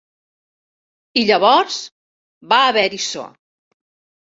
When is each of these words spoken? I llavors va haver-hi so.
I 1.21 1.25
llavors 1.27 1.77
va 2.55 2.61
haver-hi 2.73 3.03
so. 3.11 3.29